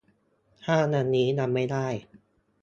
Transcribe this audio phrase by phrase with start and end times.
[0.63, 1.87] ถ้าวันนี้ยังไม่ได้